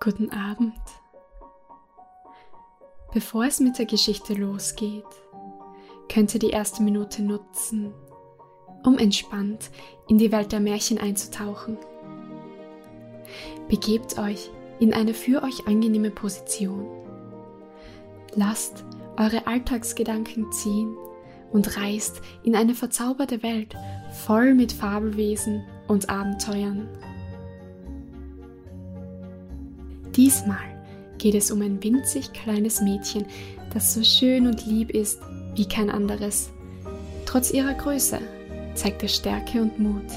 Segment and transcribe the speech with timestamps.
[0.00, 0.80] Guten Abend.
[3.12, 5.02] Bevor es mit der Geschichte losgeht,
[6.08, 7.92] könnt ihr die erste Minute nutzen,
[8.84, 9.70] um entspannt
[10.06, 11.78] in die Welt der Märchen einzutauchen.
[13.68, 16.86] Begebt euch in eine für euch angenehme Position.
[18.36, 18.84] Lasst
[19.16, 20.96] eure Alltagsgedanken ziehen
[21.50, 23.74] und reist in eine verzauberte Welt
[24.12, 26.88] voll mit Fabelwesen und Abenteuern.
[30.18, 30.58] Diesmal
[31.18, 33.24] geht es um ein winzig kleines Mädchen,
[33.72, 35.20] das so schön und lieb ist
[35.54, 36.50] wie kein anderes.
[37.24, 38.18] Trotz ihrer Größe
[38.74, 40.10] zeigt es Stärke und Mut.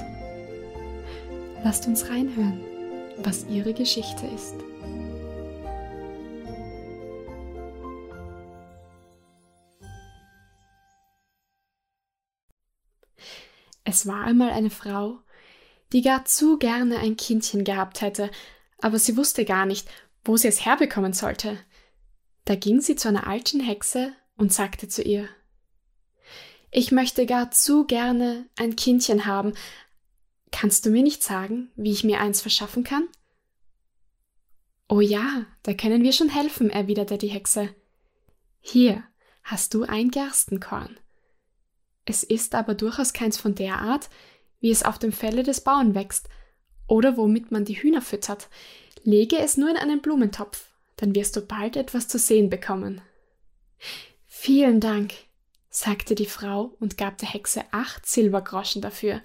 [1.63, 2.59] Lasst uns reinhören,
[3.17, 4.55] was ihre Geschichte ist.
[13.83, 15.19] Es war einmal eine Frau,
[15.93, 18.31] die gar zu gerne ein Kindchen gehabt hätte,
[18.81, 19.89] aber sie wusste gar nicht,
[20.23, 21.57] wo sie es herbekommen sollte.
[22.45, 25.27] Da ging sie zu einer alten Hexe und sagte zu ihr
[26.71, 29.53] Ich möchte gar zu gerne ein Kindchen haben.
[30.51, 33.07] Kannst du mir nicht sagen, wie ich mir eins verschaffen kann?
[34.89, 37.73] Oh ja, da können wir schon helfen, erwiderte die Hexe.
[38.59, 39.03] Hier
[39.43, 40.99] hast du ein Gerstenkorn.
[42.05, 44.09] Es ist aber durchaus keins von der Art,
[44.59, 46.27] wie es auf dem Felle des Bauern wächst,
[46.87, 48.49] oder womit man die Hühner füttert.
[49.03, 53.01] Lege es nur in einen Blumentopf, dann wirst du bald etwas zu sehen bekommen.
[54.27, 55.13] Vielen Dank,
[55.69, 59.21] sagte die Frau und gab der Hexe acht Silbergroschen dafür.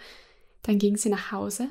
[0.62, 1.68] Dann ging sie nach Hause,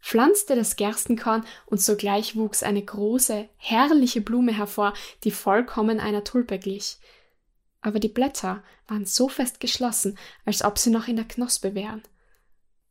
[0.00, 6.58] pflanzte das Gerstenkorn und sogleich wuchs eine große, herrliche Blume hervor, die vollkommen einer Tulpe
[6.58, 6.98] glich.
[7.80, 12.02] Aber die Blätter waren so fest geschlossen, als ob sie noch in der Knospe wären.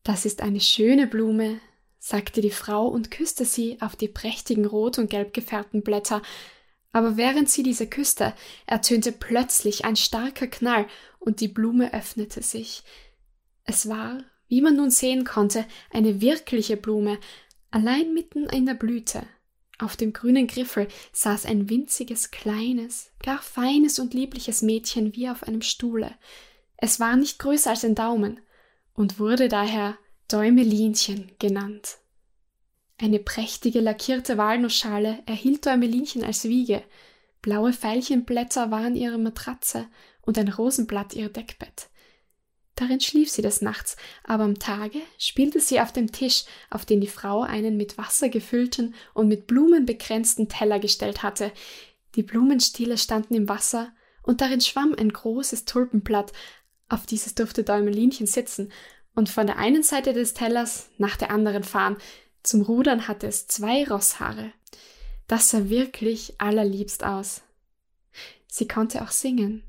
[0.03, 1.59] Das ist eine schöne Blume,
[2.07, 6.21] sagte die Frau und küsste sie auf die prächtigen rot und gelb gefärbten Blätter,
[6.93, 8.33] aber während sie diese küsste,
[8.65, 10.87] ertönte plötzlich ein starker Knall
[11.19, 12.83] und die Blume öffnete sich.
[13.65, 17.19] Es war, wie man nun sehen konnte, eine wirkliche Blume,
[17.71, 19.23] allein mitten in der Blüte.
[19.77, 25.43] Auf dem grünen Griffel saß ein winziges, kleines, gar feines und liebliches Mädchen wie auf
[25.43, 26.15] einem Stuhle.
[26.77, 28.39] Es war nicht größer als ein Daumen
[28.93, 29.97] und wurde daher
[30.29, 31.99] Däumelinchen genannt.
[32.99, 36.83] Eine prächtige lackierte Walnussschale erhielt Däumelinchen als Wiege,
[37.41, 39.87] blaue Veilchenblätter waren ihre Matratze
[40.21, 41.89] und ein Rosenblatt ihr Deckbett.
[42.75, 47.01] Darin schlief sie des Nachts, aber am Tage spielte sie auf dem Tisch, auf den
[47.01, 51.51] die Frau einen mit Wasser gefüllten und mit Blumen bekränzten Teller gestellt hatte.
[52.15, 56.33] Die Blumenstiele standen im Wasser, und darin schwamm ein großes Tulpenblatt,
[56.89, 58.71] auf dieses durfte Däumelinchen sitzen,
[59.15, 61.97] und von der einen Seite des Tellers nach der anderen fahren.
[62.47, 64.53] Zum Rudern hatte es zwei Rosshaare.
[65.27, 67.41] Das sah wirklich allerliebst aus.
[68.47, 69.63] Sie konnte auch singen.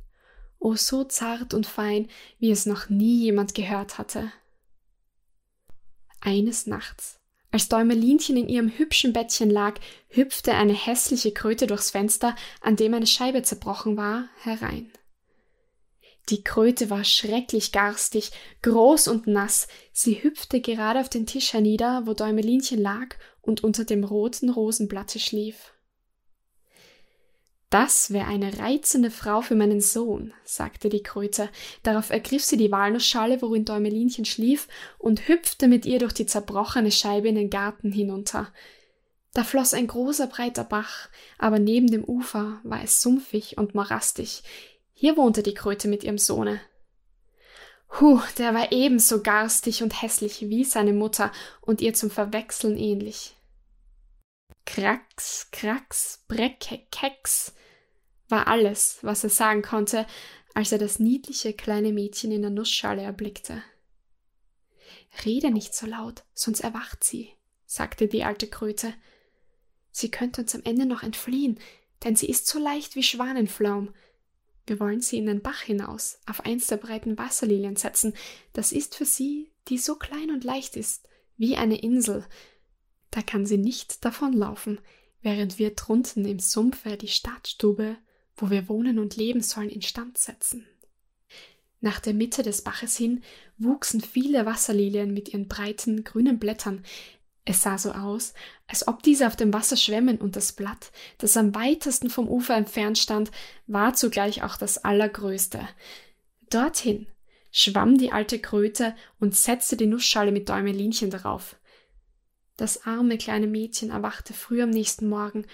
[0.61, 4.31] Oh, so zart und fein, wie es noch nie jemand gehört hatte.
[6.21, 7.19] Eines Nachts,
[7.50, 9.81] als Däumelinchen in ihrem hübschen Bettchen lag,
[10.11, 14.93] hüpfte eine hässliche Kröte durchs Fenster, an dem eine Scheibe zerbrochen war, herein.
[16.28, 19.66] Die Kröte war schrecklich garstig, groß und nass.
[19.93, 25.19] Sie hüpfte gerade auf den Tisch hernieder, wo Däumelinchen lag und unter dem roten Rosenblatte
[25.19, 25.72] schlief.
[27.71, 31.50] Das wäre eine reizende Frau für meinen Sohn, sagte die Kröte.
[31.83, 34.69] Darauf ergriff sie die Walnussschale, worin Däumelinchen schlief,
[34.99, 38.53] und hüpfte mit ihr durch die zerbrochene Scheibe in den Garten hinunter.
[39.34, 44.43] Da floss ein großer breiter Bach, aber neben dem Ufer war es sumpfig und morastig.
[45.01, 46.61] Hier wohnte die Kröte mit ihrem Sohne.
[48.01, 53.37] Huh, der war ebenso garstig und hässlich wie seine Mutter und ihr zum Verwechseln ähnlich.
[54.67, 57.55] Krax, Krax, Brecke, Keks
[58.29, 60.05] war alles, was er sagen konnte,
[60.53, 63.63] als er das niedliche kleine Mädchen in der Nussschale erblickte.
[65.25, 67.31] Rede nicht so laut, sonst erwacht sie,
[67.67, 68.93] sagte die alte Kröte.
[69.93, 71.61] Sie könnte uns am Ende noch entfliehen,
[72.03, 73.94] denn sie ist so leicht wie Schwanenflaum.
[74.69, 78.12] Wir wollen sie in den Bach hinaus, auf eins der breiten Wasserlilien setzen.
[78.53, 82.26] Das ist für sie, die so klein und leicht ist, wie eine Insel.
[83.11, 84.79] Da kann sie nicht davonlaufen,
[85.23, 87.97] während wir drunten im Sumpfe die Stadtstube,
[88.37, 90.67] wo wir wohnen und leben sollen, instand setzen.
[91.81, 93.23] Nach der Mitte des Baches hin
[93.56, 96.85] wuchsen viele Wasserlilien mit ihren breiten grünen Blättern,
[97.49, 98.35] es sah so aus,
[98.67, 102.55] als ob diese auf dem Wasser schwämmen und das Blatt, das am weitesten vom Ufer
[102.55, 103.31] entfernt stand,
[103.67, 105.67] war zugleich auch das allergrößte.
[106.50, 107.06] Dorthin
[107.50, 111.56] schwamm die alte Kröte und setzte die Nussschale mit Däumelinchen darauf.
[112.59, 115.47] Das arme kleine Mädchen erwachte früh am nächsten Morgen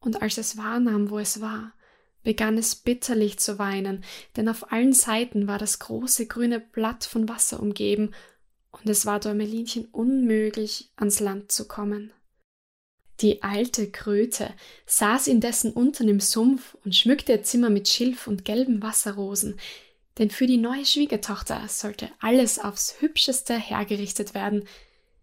[0.00, 1.74] und als es wahrnahm, wo es war,
[2.22, 4.04] begann es bitterlich zu weinen,
[4.36, 8.14] denn auf allen Seiten war das große grüne Blatt von Wasser umgeben,
[8.72, 12.12] und es war Däumelinchen unmöglich, ans Land zu kommen.
[13.20, 14.52] Die alte Kröte
[14.86, 19.60] saß indessen unten im Sumpf und schmückte ihr Zimmer mit Schilf und gelben Wasserrosen,
[20.18, 24.66] denn für die neue Schwiegertochter sollte alles aufs hübscheste hergerichtet werden.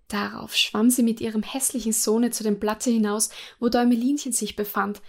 [0.07, 3.30] Darauf schwamm sie mit ihrem hässlichen Sohne zu dem Blatte hinaus,
[3.60, 5.01] wo Däumelinchen sich befand.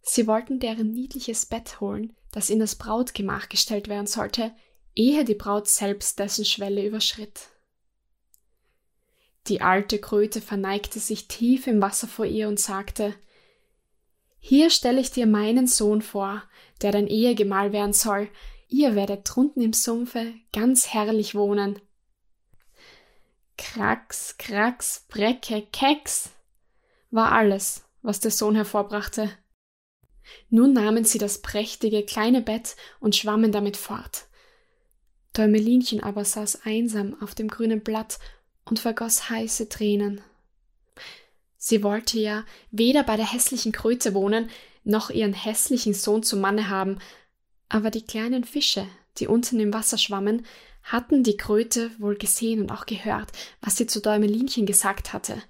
[0.00, 4.52] Sie wollten deren niedliches Bett holen, das in das Brautgemach gestellt werden sollte,
[4.94, 7.48] ehe die Braut selbst dessen Schwelle überschritt.
[9.48, 13.14] Die alte Kröte verneigte sich tief im Wasser vor ihr und sagte
[14.38, 16.42] Hier stelle ich dir meinen Sohn vor,
[16.82, 18.28] der dein Ehegemahl werden soll,
[18.68, 21.80] ihr werdet drunten im Sumpfe ganz herrlich wohnen.
[23.56, 26.30] Krax, Krax, Brecke, Keks
[27.10, 29.30] war alles, was der Sohn hervorbrachte.
[30.50, 34.26] Nun nahmen sie das prächtige kleine Bett und schwammen damit fort.
[35.32, 38.18] Däumelinchen aber saß einsam auf dem grünen Blatt
[38.68, 40.20] und vergoss heiße Tränen.
[41.56, 44.50] Sie wollte ja weder bei der hässlichen Kröte wohnen,
[44.84, 46.98] noch ihren hässlichen Sohn zum Manne haben,
[47.68, 48.86] aber die kleinen Fische,
[49.18, 50.46] die unten im Wasser schwammen,
[50.82, 55.42] hatten die Kröte wohl gesehen und auch gehört, was sie zu Däumelinchen gesagt hatte.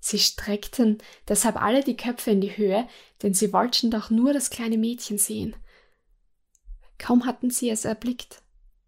[0.00, 2.86] Sie streckten deshalb alle die Köpfe in die Höhe,
[3.22, 5.56] denn sie wollten doch nur das kleine Mädchen sehen.
[6.98, 8.42] Kaum hatten sie es erblickt,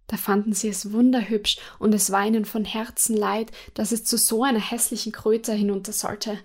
[0.09, 4.17] da fanden sie es wunderhübsch und es war ihnen von Herzen leid, dass es zu
[4.19, 6.39] so einer hässlichen Kröte hinunter sollte.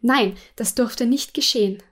[0.00, 1.82] Nein, das durfte nicht geschehen.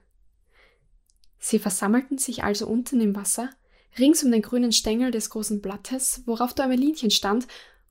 [1.37, 3.49] Sie versammelten sich also unten im Wasser,
[3.97, 7.47] rings um den grünen Stängel des großen Blattes, worauf Däumelinchen stand,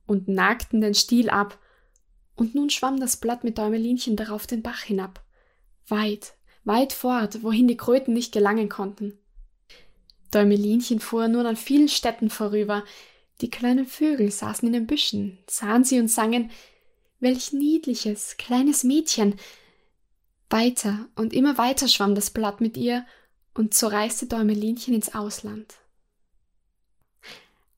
[0.07, 1.59] und nagten den Stiel ab.
[2.37, 5.25] Und nun schwamm das Blatt mit Däumelinchen darauf den Bach hinab.
[5.89, 6.35] Weit,
[6.65, 9.19] weit fort, wohin die Kröten nicht gelangen konnten.
[10.31, 12.85] Däumelinchen fuhr nun an vielen Städten vorüber.
[13.41, 16.51] Die kleinen Vögel saßen in den Büschen, sahen sie und sangen
[17.19, 19.37] Welch niedliches, kleines Mädchen.
[20.51, 23.07] Weiter und immer weiter schwamm das Blatt mit ihr,
[23.55, 25.75] und so reiste Däumelinchen ins Ausland.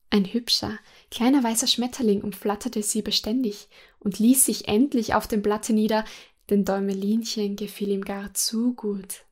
[0.09, 0.77] Ein hübscher,
[1.11, 3.69] kleiner weißer Schmetterling umflatterte sie beständig
[3.99, 6.03] und ließ sich endlich auf dem Blatte nieder,
[6.49, 9.23] denn Däumelinchen gefiel ihm gar zu gut.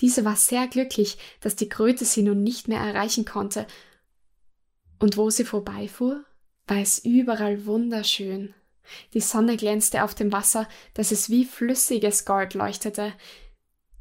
[0.00, 3.66] Diese war sehr glücklich, dass die Kröte sie nun nicht mehr erreichen konnte,
[4.98, 6.24] und wo sie vorbeifuhr,
[6.66, 8.54] war es überall wunderschön.
[9.14, 13.12] Die Sonne glänzte auf dem Wasser, dass es wie flüssiges Gold leuchtete,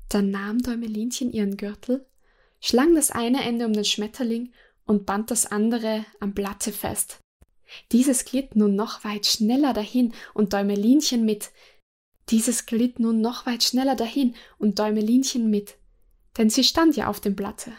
[0.10, 2.06] dann nahm Däumelinchen ihren Gürtel,
[2.62, 4.54] schlang das eine Ende um den Schmetterling
[4.86, 7.20] und band das andere am Blatte fest.
[7.92, 11.52] Dieses glitt nun noch weit schneller dahin und Däumelinchen mit.
[12.30, 15.78] Dieses glitt nun noch weit schneller dahin und Däumelinchen mit,
[16.38, 17.74] denn sie stand ja auf dem Blatte.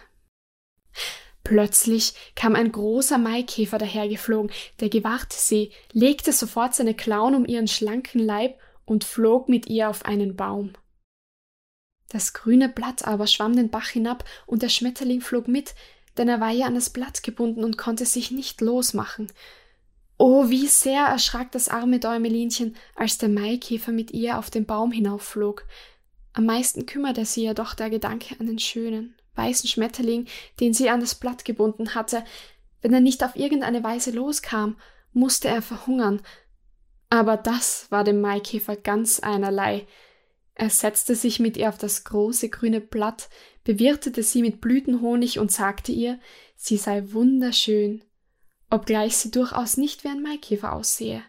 [1.47, 4.51] Plötzlich kam ein großer Maikäfer dahergeflogen,
[4.81, 9.89] der gewahrte sie, legte sofort seine Klauen um ihren schlanken Leib und flog mit ihr
[9.89, 10.73] auf einen Baum.
[12.09, 15.77] Das grüne Blatt aber schwamm den Bach hinab, und der Schmetterling flog mit,
[16.19, 19.29] denn er war ja an das Blatt gebunden und konnte sich nicht losmachen.
[20.19, 24.91] Oh, wie sehr erschrak das arme Däumelinchen, als der Maikäfer mit ihr auf den Baum
[24.91, 25.65] hinaufflog.
[26.33, 30.27] Am meisten kümmerte sie jedoch der Gedanke an den schönen, weißen Schmetterling,
[30.61, 32.25] den sie an das Blatt gebunden hatte.
[32.83, 34.77] Wenn er nicht auf irgendeine Weise loskam,
[35.13, 36.21] musste er verhungern.
[37.11, 39.87] Aber das war dem Maikäfer ganz einerlei.
[40.55, 43.29] Er setzte sich mit ihr auf das große grüne Blatt,
[43.65, 46.19] bewirtete sie mit Blütenhonig und sagte ihr,
[46.57, 48.03] sie sei wunderschön,
[48.71, 51.23] obgleich sie durchaus nicht wie ein Maikäfer aussehe.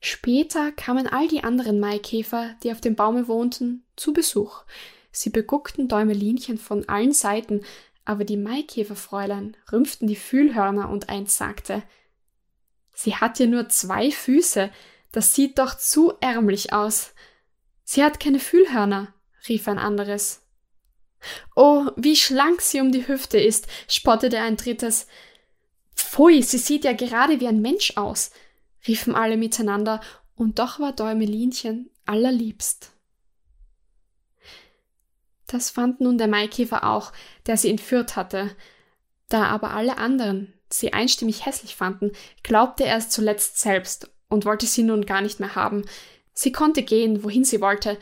[0.00, 4.64] Später kamen all die anderen Maikäfer, die auf dem Baume wohnten, zu Besuch.
[5.16, 7.62] Sie beguckten Däumelinchen von allen Seiten,
[8.04, 11.84] aber die Maikäferfräulein rümpften die Fühlhörner und eins sagte,
[12.92, 14.70] Sie hat ja nur zwei Füße,
[15.12, 17.14] das sieht doch zu ärmlich aus.
[17.84, 19.14] Sie hat keine Fühlhörner,
[19.48, 20.42] rief ein anderes.
[21.54, 25.06] Oh, wie schlank sie um die Hüfte ist, spottete ein drittes.
[25.94, 28.32] Pfui, sie sieht ja gerade wie ein Mensch aus,
[28.86, 30.00] riefen alle miteinander,
[30.34, 32.93] und doch war Däumelinchen allerliebst.
[35.54, 37.12] Das fand nun der Maikäfer auch,
[37.46, 38.50] der sie entführt hatte.
[39.28, 44.66] Da aber alle anderen sie einstimmig hässlich fanden, glaubte er es zuletzt selbst und wollte
[44.66, 45.84] sie nun gar nicht mehr haben,
[46.34, 47.96] Sie konnte gehen, wohin sie wollte.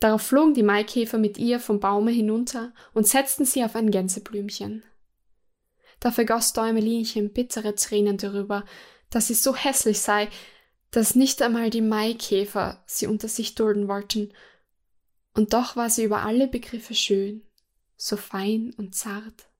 [0.00, 4.82] Darauf flogen die Maikäfer mit ihr vom Baume hinunter und setzten sie auf ein Gänseblümchen.
[6.00, 8.64] Da vergoss Däumelinchen bittere Tränen darüber,
[9.10, 10.28] dass sie so hässlich sei,
[10.90, 14.32] dass nicht einmal die Maikäfer sie unter sich dulden wollten.
[15.36, 17.42] Und doch war sie über alle Begriffe schön,
[17.98, 19.50] so fein und zart,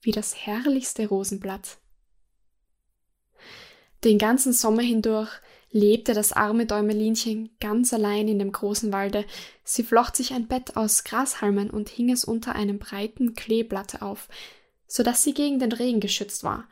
[0.00, 1.78] wie das herrlichste Rosenblatt.
[4.04, 5.30] Den ganzen Sommer hindurch
[5.72, 9.24] lebte das arme Däumelinchen ganz allein in dem großen Walde.
[9.64, 14.28] Sie flocht sich ein Bett aus Grashalmen und hing es unter einem breiten Kleeblatt auf,
[14.86, 16.68] so dass sie gegen den Regen geschützt war.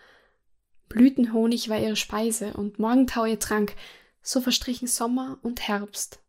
[0.89, 3.75] Blütenhonig war ihre Speise und Morgentau ihr Trank,
[4.23, 6.24] so verstrichen Sommer und Herbst.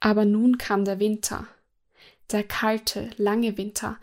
[0.00, 1.46] Aber nun kam der Winter,
[2.32, 3.98] der kalte, lange Winter.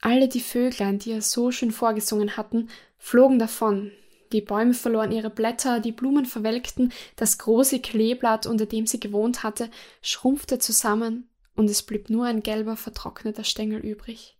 [0.00, 3.92] Alle die Vöglein, die ihr so schön vorgesungen hatten, flogen davon,
[4.32, 9.42] die Bäume verloren ihre Blätter, die Blumen verwelkten, das große Kleeblatt, unter dem sie gewohnt
[9.42, 9.70] hatte,
[10.02, 14.36] schrumpfte zusammen, und es blieb nur ein gelber, vertrockneter Stängel übrig.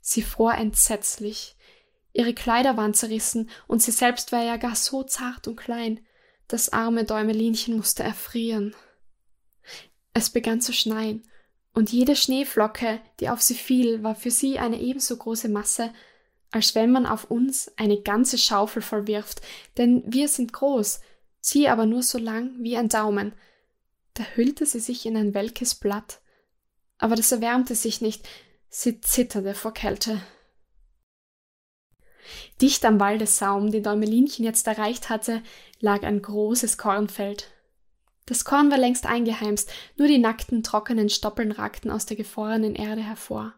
[0.00, 1.56] Sie fror entsetzlich.
[2.12, 6.00] Ihre Kleider waren zerrissen, und sie selbst war ja gar so zart und klein.
[6.48, 8.74] Das arme Däumelinchen musste erfrieren.
[10.16, 11.24] Es begann zu schneien,
[11.74, 15.92] und jede Schneeflocke, die auf sie fiel, war für sie eine ebenso große Masse,
[16.50, 19.42] als wenn man auf uns eine ganze Schaufel voll wirft,
[19.76, 21.00] denn wir sind groß,
[21.42, 23.34] sie aber nur so lang wie ein Daumen.
[24.14, 26.22] Da hüllte sie sich in ein welkes Blatt,
[26.96, 28.26] aber das erwärmte sich nicht,
[28.70, 30.22] sie zitterte vor Kälte.
[32.62, 35.42] Dicht am Waldessaum, den Däumelinchen jetzt erreicht hatte,
[35.78, 37.52] lag ein großes Kornfeld.
[38.26, 43.02] Das Korn war längst eingeheimst, nur die nackten, trockenen Stoppeln ragten aus der gefrorenen Erde
[43.02, 43.54] hervor.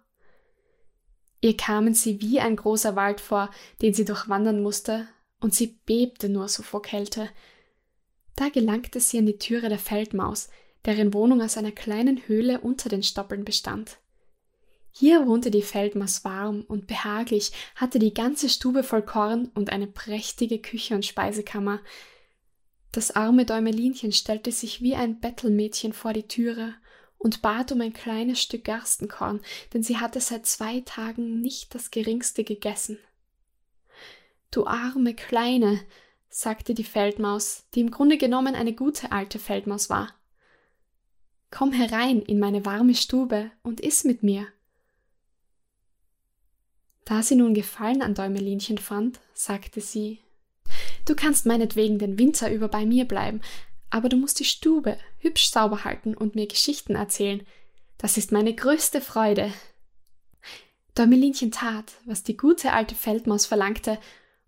[1.41, 5.09] Ihr kamen sie wie ein großer Wald vor, den sie durchwandern musste,
[5.41, 7.31] und sie bebte nur so vor Kälte.
[8.37, 10.49] Da gelangte sie an die Türe der Feldmaus,
[10.85, 13.99] deren Wohnung aus einer kleinen Höhle unter den Stoppeln bestand.
[14.91, 19.87] Hier wohnte die Feldmaus warm und behaglich, hatte die ganze Stube voll Korn und eine
[19.87, 21.81] prächtige Küche und Speisekammer.
[22.99, 26.75] Das arme Däumelinchen stellte sich wie ein Bettelmädchen vor die Türe
[27.17, 29.39] und bat um ein kleines Stück Gerstenkorn,
[29.73, 32.99] denn sie hatte seit zwei Tagen nicht das geringste gegessen.
[34.51, 35.81] Du arme Kleine,
[36.29, 40.13] sagte die Feldmaus, die im Grunde genommen eine gute alte Feldmaus war.
[41.53, 44.49] Komm herein in meine warme Stube und iss mit mir.
[47.05, 50.19] Da sie nun Gefallen an Däumelinchen fand, sagte sie
[51.09, 53.41] Du kannst meinetwegen den Winter über bei mir bleiben,
[53.89, 57.47] aber du musst die Stube hübsch sauber halten und mir Geschichten erzählen.
[57.97, 59.51] Das ist meine größte Freude.
[60.95, 63.99] Däumelinchen tat, was die gute alte Feldmaus verlangte,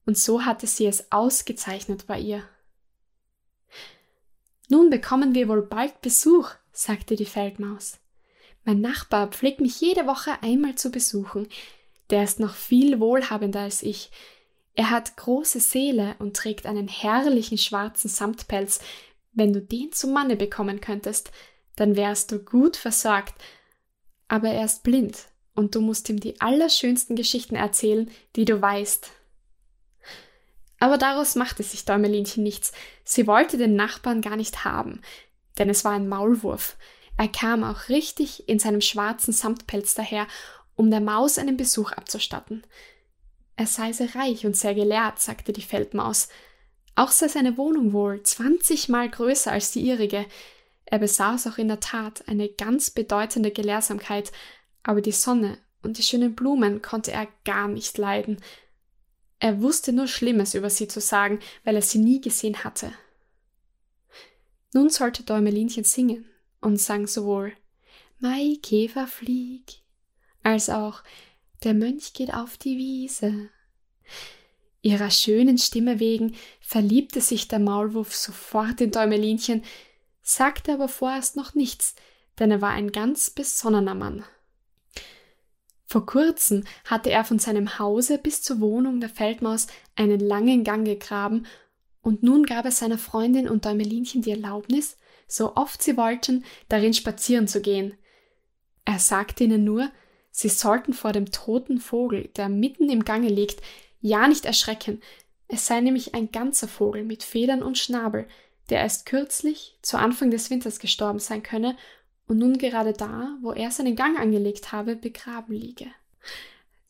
[0.04, 2.42] und so hatte sie es ausgezeichnet bei ihr.
[4.68, 8.00] Nun bekommen wir wohl bald Besuch, sagte die Feldmaus.
[8.64, 11.48] Mein Nachbar pflegt mich jede Woche einmal zu besuchen.
[12.10, 14.10] Der ist noch viel wohlhabender als ich.
[14.74, 18.80] Er hat große Seele und trägt einen herrlichen schwarzen Samtpelz,
[19.32, 21.30] wenn du den zum Manne bekommen könntest,
[21.76, 23.34] dann wärst du gut versorgt.
[24.28, 29.10] Aber er ist blind und du musst ihm die allerschönsten Geschichten erzählen, die du weißt.
[30.78, 32.72] Aber daraus machte sich Däumelinchen nichts.
[33.04, 35.02] Sie wollte den Nachbarn gar nicht haben,
[35.58, 36.76] denn es war ein Maulwurf.
[37.18, 40.26] Er kam auch richtig in seinem schwarzen Samtpelz daher,
[40.74, 42.64] um der Maus einen Besuch abzustatten.
[43.60, 46.30] Er sei sehr reich und sehr gelehrt, sagte die Feldmaus,
[46.94, 50.24] auch sei seine Wohnung wohl zwanzigmal größer als die ihrige.
[50.86, 54.32] Er besaß auch in der Tat eine ganz bedeutende Gelehrsamkeit,
[54.82, 58.40] aber die Sonne und die schönen Blumen konnte er gar nicht leiden.
[59.40, 62.94] Er wusste nur Schlimmes über sie zu sagen, weil er sie nie gesehen hatte.
[64.72, 66.24] Nun sollte Däumelinchen singen
[66.62, 67.52] und sang sowohl
[68.20, 69.82] Mai Käfer flieg,
[70.42, 71.02] als auch
[71.62, 73.50] Der Mönch geht auf die Wiese.
[74.82, 79.62] Ihrer schönen Stimme wegen verliebte sich der Maulwurf sofort in Däumelinchen,
[80.22, 81.94] sagte aber vorerst noch nichts,
[82.38, 84.24] denn er war ein ganz besonnener Mann.
[85.84, 90.86] Vor kurzem hatte er von seinem Hause bis zur Wohnung der Feldmaus einen langen Gang
[90.86, 91.46] gegraben,
[92.00, 94.96] und nun gab er seiner Freundin und Däumelinchen die Erlaubnis,
[95.28, 97.98] so oft sie wollten, darin spazieren zu gehen.
[98.86, 99.90] Er sagte ihnen nur,
[100.30, 103.60] sie sollten vor dem toten Vogel, der mitten im Gange liegt,
[104.00, 105.00] ja nicht erschrecken.
[105.48, 108.26] Es sei nämlich ein ganzer Vogel mit Federn und Schnabel,
[108.68, 111.76] der erst kürzlich, zu Anfang des Winters gestorben sein könne
[112.26, 115.86] und nun gerade da, wo er seinen Gang angelegt habe, begraben liege.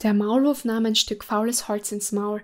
[0.03, 2.43] Der Maulwurf nahm ein Stück faules Holz ins Maul,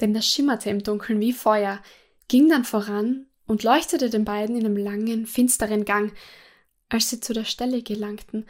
[0.00, 1.80] denn das schimmerte im Dunkeln wie Feuer,
[2.28, 6.12] ging dann voran und leuchtete den beiden in einem langen, finsteren Gang.
[6.88, 8.46] Als sie zu der Stelle gelangten,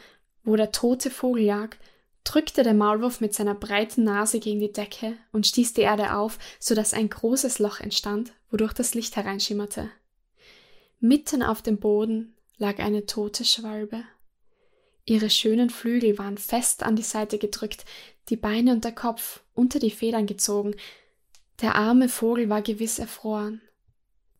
[0.46, 1.76] wo der tote Vogel lag,
[2.24, 6.38] drückte der Maulwurf mit seiner breiten Nase gegen die Decke und stieß die Erde auf,
[6.58, 9.90] so dass ein großes Loch entstand, wodurch das Licht hereinschimmerte.
[10.98, 14.02] Mitten auf dem Boden lag eine tote Schwalbe.
[15.04, 17.84] Ihre schönen Flügel waren fest an die Seite gedrückt,
[18.28, 20.74] die Beine und der Kopf unter die Federn gezogen.
[21.60, 23.62] Der arme Vogel war gewiss erfroren.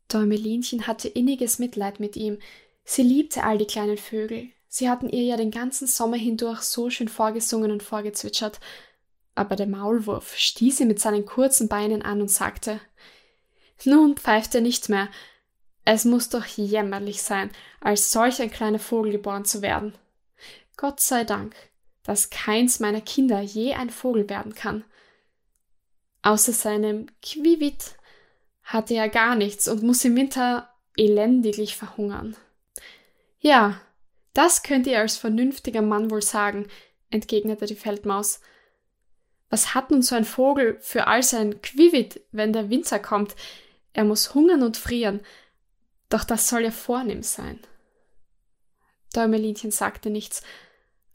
[0.09, 2.39] Däumelinchen hatte inniges Mitleid mit ihm.
[2.85, 4.51] Sie liebte all die kleinen Vögel.
[4.77, 8.61] Sie hatten ihr ja den ganzen Sommer hindurch so schön vorgesungen und vorgezwitschert.
[9.35, 12.79] Aber der Maulwurf stieß sie mit seinen kurzen Beinen an und sagte
[13.85, 15.09] Nun pfeift er nicht mehr.
[15.87, 19.95] Es muss doch jämmerlich sein, als solch ein kleiner Vogel geboren zu werden.
[20.77, 21.57] Gott sei Dank,
[22.03, 24.85] dass keins meiner Kinder je ein Vogel werden kann.
[26.21, 27.97] Außer seinem Quivit
[28.63, 30.69] hatte er gar nichts und muss im Winter
[30.99, 32.37] elendiglich verhungern.
[33.39, 33.81] Ja,
[34.37, 36.67] das könnt ihr als vernünftiger Mann wohl sagen,
[37.09, 38.41] entgegnete die Feldmaus.
[39.49, 43.35] Was hat nun so ein Vogel für all sein Quivit, wenn der Winter kommt?
[43.95, 45.21] Er muss hungern und frieren.
[46.11, 47.61] Doch das soll ja vornehm sein.
[49.15, 50.43] Däumelinchen sagte nichts,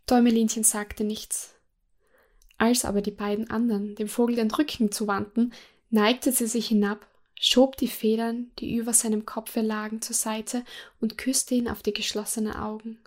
[0.07, 1.53] Däumelinchen sagte nichts.
[2.57, 5.53] Als aber die beiden anderen dem Vogel den Rücken zuwandten,
[5.91, 7.05] neigte sie sich hinab,
[7.39, 10.63] schob die Federn, die über seinem Kopfe lagen, zur Seite
[10.99, 12.99] und küsste ihn auf die geschlossenen Augen.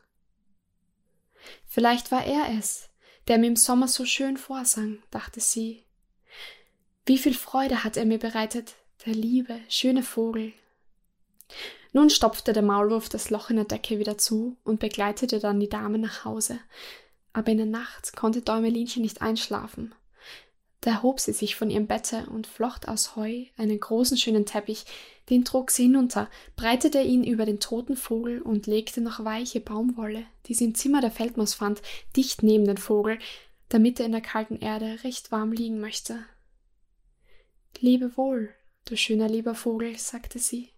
[1.67, 2.89] Vielleicht war er es,
[3.29, 5.85] der mir im Sommer so schön vorsang, dachte sie.
[7.07, 8.75] Wie viel Freude hat er mir bereitet,
[9.05, 10.53] der liebe, schöne Vogel.
[11.93, 15.69] Nun stopfte der Maulwurf das Loch in der Decke wieder zu und begleitete dann die
[15.69, 16.59] Dame nach Hause.
[17.33, 19.95] Aber in der Nacht konnte Däumelinchen nicht einschlafen.
[20.81, 24.85] Da erhob sie sich von ihrem Bette und flocht aus Heu einen großen schönen Teppich,
[25.31, 30.27] den trug sie hinunter, breitete ihn über den toten Vogel und legte noch weiche Baumwolle,
[30.47, 31.83] die sie im Zimmer der Feldmaus fand,
[32.17, 33.19] dicht neben den Vogel,
[33.69, 36.25] damit er in der kalten Erde recht warm liegen möchte.
[37.81, 38.55] Lebe wohl,
[38.85, 40.71] du schöner lieber Vogel, sagte sie.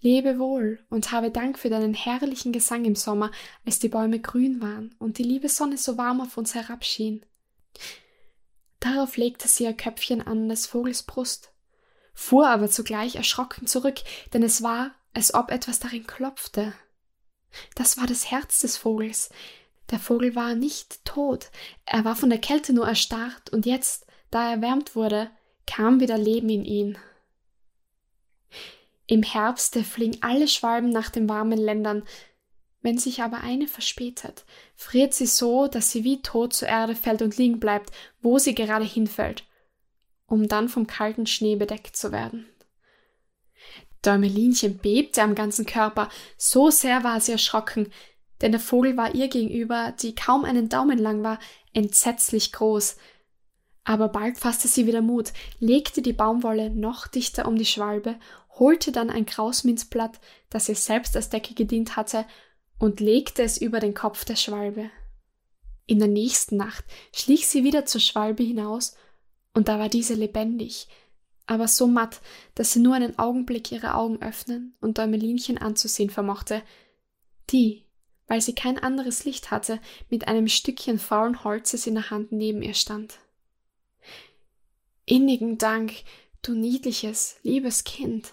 [0.00, 3.30] Lebe wohl und habe Dank für deinen herrlichen Gesang im Sommer,
[3.64, 7.24] als die Bäume grün waren und die liebe Sonne so warm auf uns herabschien.
[8.80, 11.51] Darauf legte sie ihr Köpfchen an des Vogels Brust,
[12.14, 14.00] fuhr aber zugleich erschrocken zurück,
[14.32, 16.72] denn es war, als ob etwas darin klopfte.
[17.74, 19.30] Das war das Herz des Vogels.
[19.90, 21.50] Der Vogel war nicht tot,
[21.84, 25.30] er war von der Kälte nur erstarrt, und jetzt, da er erwärmt wurde,
[25.66, 26.98] kam wieder Leben in ihn.
[29.06, 32.04] Im Herbste fliegen alle Schwalben nach den warmen Ländern.
[32.80, 34.44] Wenn sich aber eine verspätet,
[34.74, 37.90] friert sie so, dass sie wie tot zur Erde fällt und liegen bleibt,
[38.22, 39.44] wo sie gerade hinfällt,
[40.32, 42.46] um dann vom kalten Schnee bedeckt zu werden.
[44.00, 47.92] Däumelinchen bebte am ganzen Körper, so sehr war sie erschrocken,
[48.40, 51.38] denn der Vogel war ihr gegenüber, die kaum einen Daumen lang war,
[51.74, 52.96] entsetzlich groß.
[53.84, 58.16] Aber bald fasste sie wieder Mut, legte die Baumwolle noch dichter um die Schwalbe
[58.58, 60.18] holte dann ein Krausminzblatt,
[60.50, 62.26] das ihr selbst als Decke gedient hatte,
[62.78, 64.90] und legte es über den Kopf der Schwalbe.
[65.86, 68.96] In der nächsten Nacht schlich sie wieder zur Schwalbe hinaus,
[69.54, 70.88] und da war diese lebendig,
[71.46, 72.20] aber so matt,
[72.54, 76.62] dass sie nur einen Augenblick ihre Augen öffnen und Däumelinchen anzusehen vermochte,
[77.50, 77.84] die,
[78.26, 82.62] weil sie kein anderes Licht hatte, mit einem Stückchen faulen Holzes in der Hand neben
[82.62, 83.18] ihr stand.
[85.04, 85.92] Innigen Dank,
[86.42, 88.32] du niedliches, liebes Kind,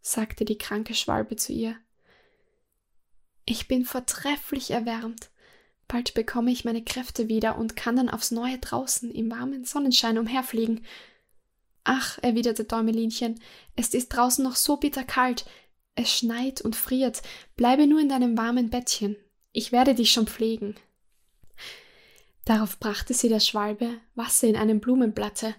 [0.00, 1.76] sagte die kranke Schwalbe zu ihr.
[3.44, 5.30] Ich bin vortrefflich erwärmt.
[5.88, 10.18] Bald bekomme ich meine Kräfte wieder und kann dann aufs Neue draußen im warmen Sonnenschein
[10.18, 10.84] umherfliegen.
[11.84, 13.40] Ach, erwiderte Däumelinchen,
[13.76, 15.46] es ist draußen noch so bitterkalt.
[15.94, 17.22] Es schneit und friert.
[17.56, 19.16] Bleibe nur in deinem warmen Bettchen.
[19.52, 20.74] Ich werde dich schon pflegen.
[22.44, 25.54] Darauf brachte sie der Schwalbe Wasser in einem Blumenblatte.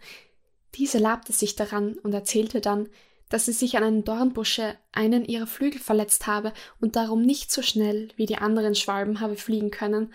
[0.75, 2.89] Diese labte sich daran und erzählte dann,
[3.29, 7.61] dass sie sich an einem Dornbusche einen ihrer Flügel verletzt habe und darum nicht so
[7.61, 10.13] schnell wie die anderen Schwalben habe fliegen können,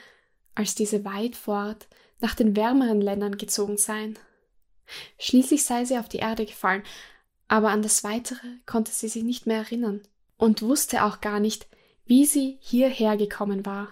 [0.55, 1.89] als diese weit fort
[2.21, 4.19] nach den wärmeren Ländern gezogen seien.
[5.19, 6.83] Schließlich sei sie auf die Erde gefallen,
[7.49, 10.01] aber an das Weitere konnte sie sich nicht mehr erinnern
[10.37, 11.67] und wusste auch gar nicht,
[12.05, 13.89] wie sie hierher gekommen war.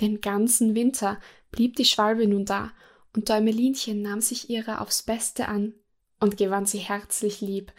[0.00, 2.72] Den ganzen Winter blieb die Schwalbe nun da,
[3.14, 5.74] und Däumelinchen nahm sich ihrer aufs Beste an
[6.20, 7.72] und gewann sie herzlich lieb.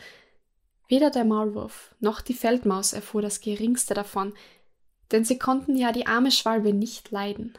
[0.87, 4.33] Weder der Maulwurf noch die Feldmaus erfuhr das geringste davon,
[5.11, 7.57] denn sie konnten ja die arme Schwalbe nicht leiden.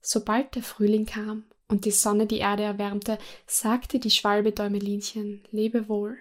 [0.00, 6.18] Sobald der Frühling kam und die Sonne die Erde erwärmte, sagte die Schwalbe Däumelinchen Lebewohl.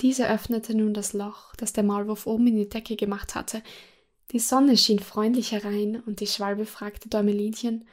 [0.00, 3.62] Diese öffnete nun das Loch, das der Maulwurf oben in die Decke gemacht hatte.
[4.30, 7.88] Die Sonne schien freundlich herein, und die Schwalbe fragte Däumelinchen,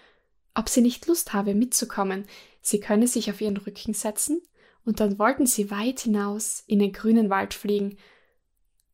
[0.55, 2.25] ob sie nicht Lust habe, mitzukommen,
[2.61, 4.41] sie könne sich auf ihren Rücken setzen,
[4.85, 7.97] und dann wollten sie weit hinaus in den grünen Wald fliegen.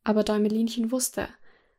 [0.04, 1.28] Aber Däumelinchen wusste,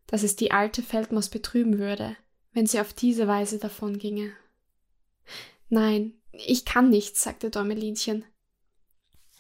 [0.08, 2.16] dass es die alte Feldmaus betrüben würde,
[2.54, 4.32] wenn sie auf diese Weise davonginge.
[5.70, 8.26] Nein, ich kann nicht, sagte Däumelinchen.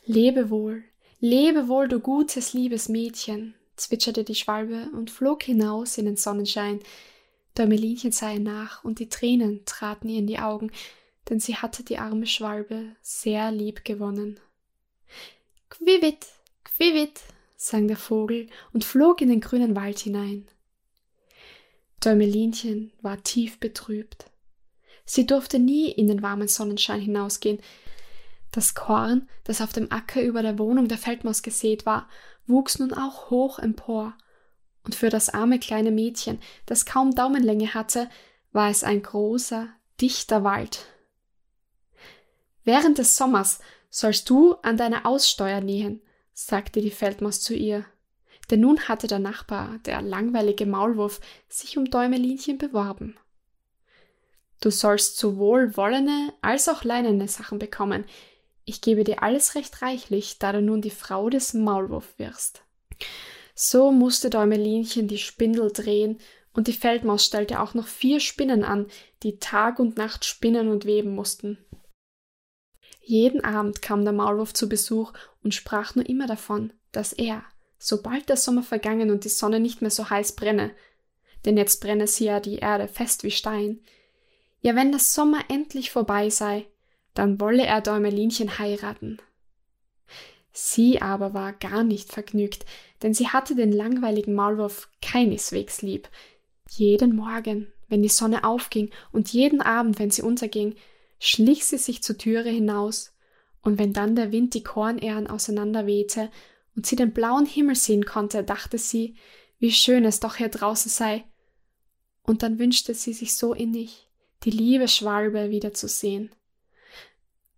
[0.05, 0.83] Lebe wohl,
[1.19, 6.79] lebe wohl, du gutes, liebes Mädchen, zwitscherte die Schwalbe und flog hinaus in den Sonnenschein.
[7.57, 10.71] Däumelinchen sah ihr nach, und die Tränen traten ihr in die Augen,
[11.29, 14.39] denn sie hatte die arme Schwalbe sehr lieb gewonnen.
[15.69, 16.27] Quivit,
[16.63, 17.21] quivit,
[17.55, 20.47] sang der Vogel und flog in den grünen Wald hinein.
[22.03, 24.25] Däumelinchen war tief betrübt.
[25.05, 27.59] Sie durfte nie in den warmen Sonnenschein hinausgehen.
[28.51, 32.09] Das Korn, das auf dem Acker über der Wohnung der Feldmaus gesät war,
[32.45, 34.13] wuchs nun auch hoch empor,
[34.85, 38.09] und für das arme kleine Mädchen, das kaum Daumenlänge hatte,
[38.51, 39.69] war es ein großer,
[39.99, 40.85] dichter Wald.
[42.63, 46.01] Während des Sommers sollst du an deiner Aussteuer nähen,
[46.33, 47.85] sagte die Feldmaus zu ihr.
[48.49, 53.17] Denn nun hatte der Nachbar, der langweilige Maulwurf, sich um Däumelinchen beworben.
[54.59, 58.05] Du sollst sowohl wollene als auch leinene Sachen bekommen.
[58.65, 62.63] Ich gebe dir alles recht reichlich, da du nun die Frau des Maulwurf wirst.
[63.65, 66.19] So musste Däumelinchen die Spindel drehen,
[66.51, 68.87] und die Feldmaus stellte auch noch vier Spinnen an,
[69.23, 71.57] die Tag und Nacht spinnen und weben mussten.
[72.99, 77.41] Jeden Abend kam der Maulwurf zu Besuch und sprach nur immer davon, dass er,
[77.79, 80.71] sobald der Sommer vergangen und die Sonne nicht mehr so heiß brenne,
[81.45, 83.79] denn jetzt brenne sie ja die Erde fest wie Stein,
[84.59, 86.67] ja, wenn der Sommer endlich vorbei sei,
[87.13, 89.21] dann wolle er Däumelinchen heiraten.
[90.53, 92.65] Sie aber war gar nicht vergnügt,
[93.01, 96.07] denn sie hatte den langweiligen Maulwurf keineswegs lieb.
[96.69, 100.75] Jeden Morgen, wenn die Sonne aufging und jeden Abend, wenn sie unterging,
[101.19, 103.13] schlich sie sich zur Türe hinaus,
[103.63, 106.29] und wenn dann der Wind die Kornähren auseinanderwehte
[106.75, 109.15] und sie den blauen Himmel sehen konnte, dachte sie,
[109.57, 111.23] wie schön es doch hier draußen sei.
[112.23, 114.09] Und dann wünschte sie sich so innig,
[114.43, 116.29] die liebe Schwalbe wiederzusehen.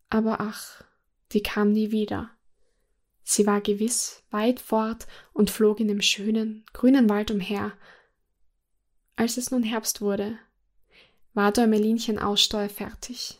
[0.09, 0.83] Aber ach,
[1.31, 2.34] die kam nie wieder.
[3.27, 7.73] Sie war gewiss weit fort und flog in dem schönen, grünen Wald umher.
[9.15, 10.37] Als es nun Herbst wurde,
[11.33, 13.39] war Däumelinchen Aussteuer fertig.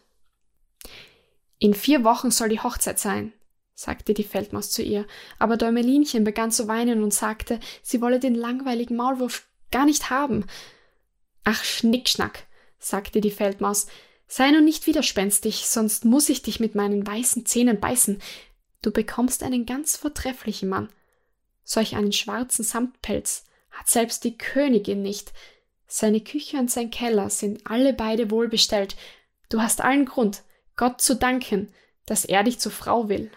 [1.59, 3.31] In vier Wochen soll die Hochzeit sein,
[3.75, 5.05] sagte die Feldmaus zu ihr,
[5.37, 10.47] aber Däumelinchen begann zu weinen und sagte, sie wolle den langweiligen Maulwurf gar nicht haben.
[11.43, 12.47] Ach, Schnickschnack,
[12.79, 13.85] sagte die Feldmaus,
[14.27, 18.19] sei nun nicht widerspenstig, sonst muss ich dich mit meinen weißen Zähnen beißen.
[18.85, 20.89] Du bekommst einen ganz vortrefflichen Mann.
[21.63, 25.33] Solch einen schwarzen Samtpelz hat selbst die Königin nicht.
[25.87, 28.95] Seine Küche und sein Keller sind alle beide wohlbestellt.
[29.49, 30.43] Du hast allen Grund,
[30.75, 31.73] Gott zu danken,
[32.05, 33.31] dass er dich zur Frau will.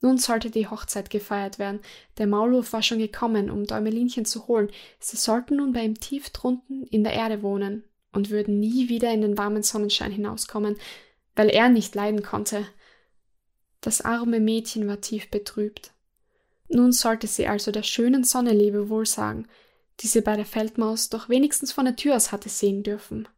[0.00, 1.82] Nun sollte die Hochzeit gefeiert werden.
[2.18, 4.72] Der Maulwurf war schon gekommen, um Däumelinchen zu holen.
[4.98, 9.12] Sie sollten nun bei ihm tief drunten in der Erde wohnen und würden nie wieder
[9.12, 10.78] in den warmen Sonnenschein hinauskommen,
[11.36, 12.66] weil er nicht leiden konnte.
[13.82, 15.92] Das arme Mädchen war tief betrübt.
[16.68, 19.46] Nun sollte sie also der schönen Sonne Lebewohl sagen,
[20.00, 23.28] die sie bei der Feldmaus doch wenigstens von der Tür aus hatte sehen dürfen.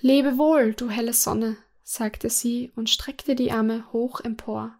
[0.00, 4.78] Lebe wohl, du helle Sonne, sagte sie und streckte die Arme hoch empor.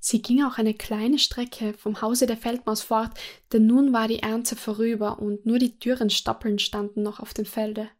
[0.00, 3.18] Sie ging auch eine kleine Strecke vom Hause der Feldmaus fort,
[3.52, 7.46] denn nun war die Ernte vorüber und nur die dürren Stoppeln standen noch auf dem
[7.46, 7.90] Felde.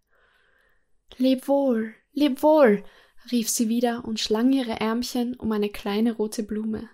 [1.16, 2.84] Leb wohl, leb wohl,
[3.30, 6.88] rief sie wieder und schlang ihre Ärmchen um eine kleine rote Blume.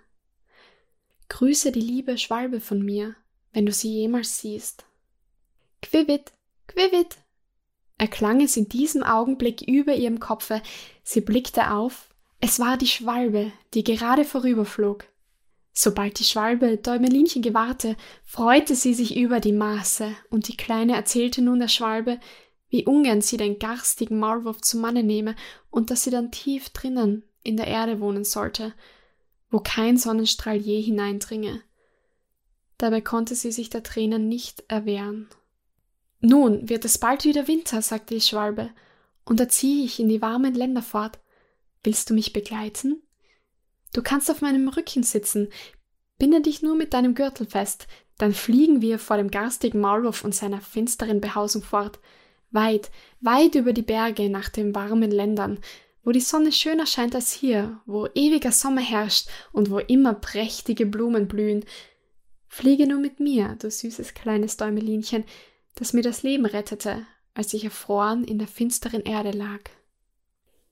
[1.29, 3.15] Grüße die liebe Schwalbe von mir,
[3.53, 4.85] wenn du sie jemals siehst.
[5.81, 6.33] Quivit,
[6.67, 7.17] quivit,
[7.97, 10.61] erklang es in diesem Augenblick über ihrem Kopfe.
[11.03, 12.09] Sie blickte auf.
[12.41, 15.05] Es war die Schwalbe, die gerade vorüberflog.
[15.73, 21.41] Sobald die Schwalbe Däumelinchen gewahrte, freute sie sich über die Maße, und die Kleine erzählte
[21.41, 22.19] nun der Schwalbe,
[22.75, 25.37] wie ungern sie den garstigen Maulwurf zum Manne nehme
[25.69, 28.73] und dass sie dann tief drinnen in der Erde wohnen sollte,
[29.49, 31.61] wo kein Sonnenstrahl je hineindringe.
[32.77, 35.29] Dabei konnte sie sich der Tränen nicht erwehren.
[36.19, 38.71] Nun wird es bald wieder Winter, sagte die Schwalbe,
[39.23, 41.19] und da ziehe ich in die warmen Länder fort.
[41.81, 43.01] Willst du mich begleiten?
[43.93, 45.47] Du kannst auf meinem Rücken sitzen,
[46.19, 50.35] binde dich nur mit deinem Gürtel fest, dann fliegen wir vor dem garstigen Maulwurf und
[50.35, 52.01] seiner finsteren Behausung fort,
[52.55, 52.89] weit,
[53.21, 55.59] weit über die Berge nach den warmen Ländern,
[56.03, 60.85] wo die Sonne schöner scheint als hier, wo ewiger Sommer herrscht und wo immer prächtige
[60.85, 61.65] Blumen blühen.
[62.47, 65.23] Fliege nur mit mir, du süßes kleines Däumelinchen,
[65.75, 69.59] das mir das Leben rettete, als ich erfroren in der finsteren Erde lag.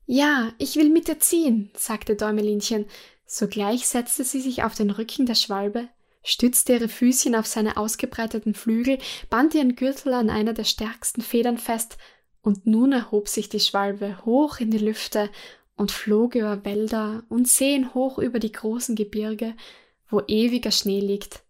[0.05, 2.85] Ja, ich will mit dir ziehen, sagte Däumelinchen.
[3.25, 5.89] Sogleich setzte sie sich auf den Rücken der Schwalbe,
[6.23, 8.97] stützte ihre Füßchen auf seine ausgebreiteten Flügel,
[9.29, 11.97] band ihren Gürtel an einer der stärksten Federn fest,
[12.41, 15.29] und nun erhob sich die Schwalbe hoch in die Lüfte
[15.75, 19.55] und flog über Wälder und Seen hoch über die großen Gebirge,
[20.09, 21.43] wo ewiger Schnee liegt.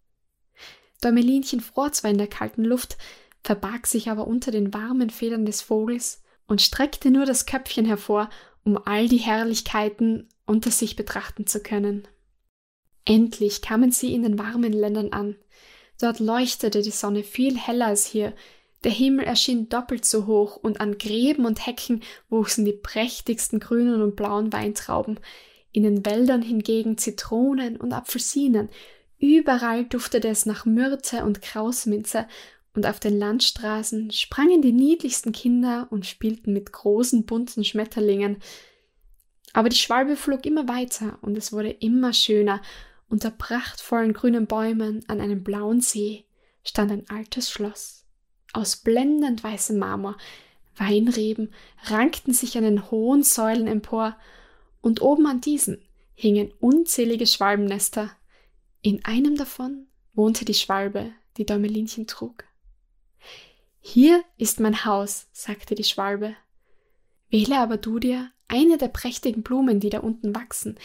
[1.04, 2.98] Däumelinchen fror zwar in der kalten Luft,
[3.44, 8.30] verbarg sich aber unter den warmen Federn des Vogels und streckte nur das Köpfchen hervor,
[8.64, 12.08] um all die Herrlichkeiten unter sich betrachten zu können.
[13.06, 15.36] Endlich kamen sie in den warmen Ländern an.
[16.00, 18.34] Dort leuchtete die Sonne viel heller als hier,
[18.84, 24.02] der Himmel erschien doppelt so hoch, und an Gräben und Hecken wuchsen die prächtigsten grünen
[24.02, 25.20] und blauen Weintrauben,
[25.72, 28.70] in den Wäldern hingegen Zitronen und Apfelsinen,
[29.20, 32.28] überall duftete es nach Myrte und Krausminze,
[32.76, 38.38] und auf den Landstraßen sprangen die niedlichsten Kinder und spielten mit großen bunten Schmetterlingen.
[39.54, 42.62] Aber die Schwalbe flog immer weiter, und es wurde immer schöner,
[43.10, 46.26] unter prachtvollen grünen Bäumen an einem blauen See
[46.64, 48.06] stand ein altes Schloss.
[48.54, 50.18] Aus blendend weißem Marmor,
[50.76, 54.16] Weinreben rankten sich an den hohen Säulen empor,
[54.82, 55.82] und oben an diesen
[56.14, 58.12] hingen unzählige Schwalbennester.
[58.82, 62.44] In einem davon wohnte die Schwalbe, die Däumelinchen trug.
[63.80, 66.36] Hier ist mein Haus, sagte die Schwalbe.
[67.30, 70.78] Wähle aber du dir eine der prächtigen Blumen, die da unten wachsen.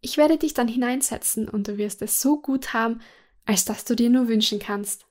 [0.00, 3.00] Ich werde dich dann hineinsetzen und du wirst es so gut haben,
[3.44, 5.06] als dass du dir nur wünschen kannst.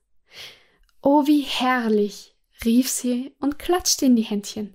[1.02, 2.36] Oh, wie herrlich!
[2.66, 4.74] rief sie und klatschte in die Händchen.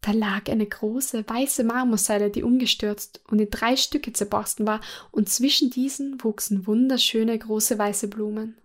[0.00, 5.28] Da lag eine große weiße Marmorsäule, die umgestürzt und in drei Stücke zerborsten war, und
[5.28, 8.56] zwischen diesen wuchsen wunderschöne große weiße Blumen.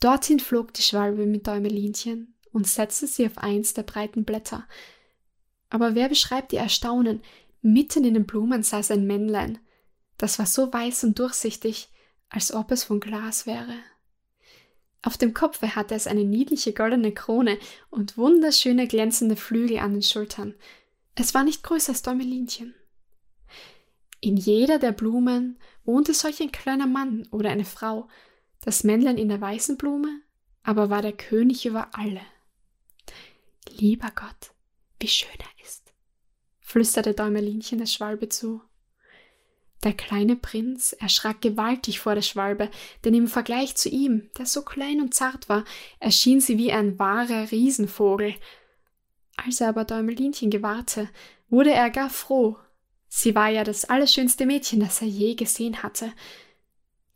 [0.00, 4.64] Dorthin flog die Schwalbe mit Däumelinchen und setzte sie auf eins der breiten Blätter.
[5.70, 7.20] Aber wer beschreibt ihr Erstaunen,
[7.60, 9.58] Mitten in den Blumen saß ein Männlein.
[10.16, 11.88] Das war so weiß und durchsichtig,
[12.28, 13.74] als ob es von Glas wäre.
[15.02, 17.58] Auf dem Kopfe hatte es eine niedliche goldene Krone
[17.90, 20.54] und wunderschöne glänzende Flügel an den Schultern.
[21.14, 22.74] Es war nicht größer als Däumelinchen.
[24.20, 28.08] In jeder der Blumen wohnte solch ein kleiner Mann oder eine Frau.
[28.60, 30.20] Das Männlein in der weißen Blume
[30.68, 32.20] aber war der König über alle.
[33.70, 34.52] Lieber Gott,
[35.00, 35.87] wie schön er ist
[36.68, 38.60] flüsterte Däumelinchen der Schwalbe zu.
[39.84, 42.70] Der kleine Prinz erschrak gewaltig vor der Schwalbe,
[43.04, 45.64] denn im Vergleich zu ihm, der so klein und zart war,
[45.98, 48.34] erschien sie wie ein wahrer Riesenvogel.
[49.36, 51.08] Als er aber Däumelinchen gewahrte,
[51.48, 52.58] wurde er gar froh.
[53.08, 56.12] Sie war ja das allerschönste Mädchen, das er je gesehen hatte.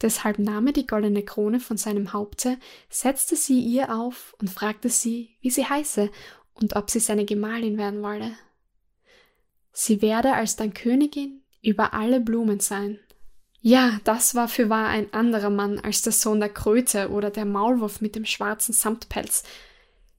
[0.00, 2.56] Deshalb nahm er die goldene Krone von seinem Haupte,
[2.88, 6.10] setzte sie ihr auf und fragte sie, wie sie heiße
[6.54, 8.34] und ob sie seine Gemahlin werden wolle.
[9.72, 12.98] Sie werde als dein Königin über alle Blumen sein.
[13.60, 17.44] Ja, das war für wahr ein anderer Mann als der Sohn der Kröte oder der
[17.44, 19.44] Maulwurf mit dem schwarzen Samtpelz.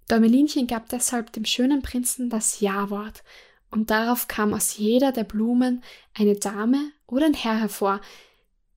[0.09, 3.23] Däumelinchen gab deshalb dem schönen Prinzen das Ja-Wort,
[3.69, 8.01] und darauf kam aus jeder der Blumen eine Dame oder ein Herr hervor.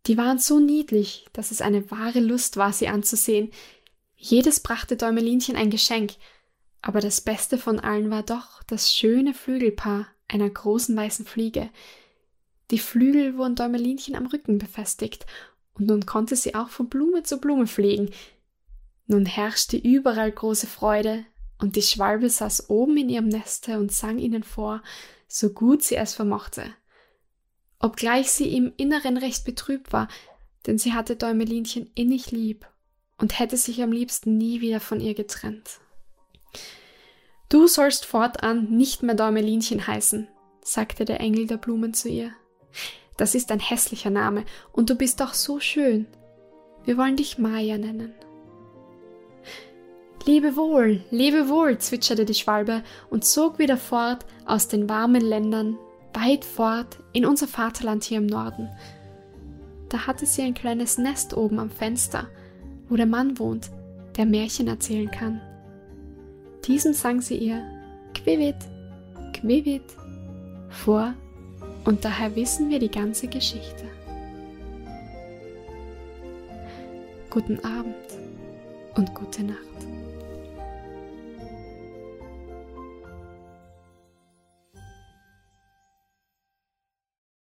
[0.07, 3.51] Die waren so niedlich, dass es eine wahre Lust war, sie anzusehen.
[4.17, 6.15] Jedes brachte Däumelinchen ein Geschenk,
[6.81, 11.71] aber das Beste von allen war doch das schöne Flügelpaar, einer großen weißen Fliege.
[12.71, 15.27] Die Flügel wurden Däumelinchen am Rücken befestigt,
[15.75, 18.11] und nun konnte sie auch von Blume zu Blume fliegen.
[19.07, 21.25] Nun herrschte überall große Freude,
[21.59, 24.83] und die Schwalbe saß oben in ihrem Neste und sang ihnen vor,
[25.29, 26.65] so gut sie es vermochte.
[27.79, 30.09] Obgleich sie im Inneren recht betrübt war,
[30.67, 32.67] denn sie hatte Däumelinchen innig lieb
[33.19, 35.81] und hätte sich am liebsten nie wieder von ihr getrennt.
[37.49, 40.27] Du sollst fortan nicht mehr Däumelinchen heißen,
[40.63, 42.33] sagte der Engel der Blumen zu ihr.
[43.17, 46.07] Das ist ein hässlicher Name, und du bist doch so schön.
[46.85, 48.13] Wir wollen dich Maya nennen.
[50.25, 55.79] Lebe wohl, lebe wohl, zwitscherte die Schwalbe und zog wieder fort aus den warmen Ländern,
[56.15, 58.69] weit fort in unser Vaterland hier im Norden.
[59.89, 62.27] Da hatte sie ein kleines Nest oben am Fenster,
[62.89, 63.71] wo der Mann wohnt,
[64.17, 65.41] der Märchen erzählen kann
[66.67, 67.63] diesem sang sie ihr
[68.15, 68.57] Quivit,
[69.33, 69.85] Quivit
[70.69, 71.15] vor
[71.85, 73.85] und daher wissen wir die ganze Geschichte.
[77.31, 77.95] Guten Abend
[78.97, 79.66] und gute Nacht.